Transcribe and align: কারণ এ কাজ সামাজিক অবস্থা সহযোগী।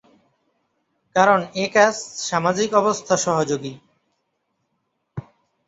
কারণ 1.15 1.39
এ 1.55 1.65
কাজ 1.73 1.93
সামাজিক 2.21 2.69
অবস্থা 2.73 3.15
সহযোগী। 3.17 3.73